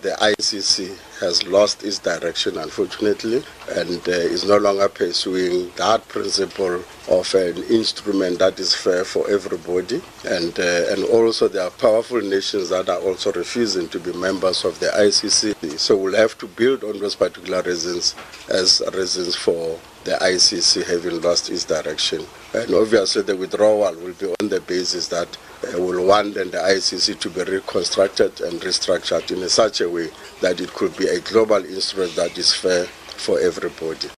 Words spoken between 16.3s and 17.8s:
to build on those particular